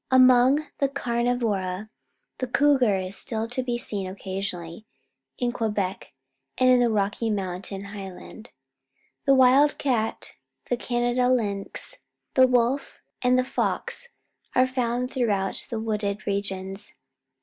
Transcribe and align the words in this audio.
Among 0.09 0.65
the 0.79 0.89
carnivora, 0.89 1.91
the 2.39 2.47
cougar 2.47 2.95
is 2.97 3.15
still 3.15 3.47
to 3.49 3.61
be 3.61 3.77
seen 3.77 4.07
occasionally 4.09 4.87
in 5.37 5.51
Quebec 5.51 6.11
and 6.57 6.71
in 6.71 6.79
the 6.79 6.89
Rocky 6.89 7.29
Mountain 7.29 7.83
High 7.83 8.09
land. 8.11 8.49
The 9.27 9.35
mid 9.35 9.77
cat, 9.77 10.33
the 10.71 10.77
Canada 10.77 11.29
Utix, 11.29 11.99
the 12.33 12.47
wolf, 12.47 12.97
and 13.21 13.37
the 13.37 13.43
fox 13.43 14.07
are 14.55 14.65
found 14.65 15.11
throughout 15.11 15.67
the 15.69 15.79
wooded 15.79 16.25
regions. 16.25 16.95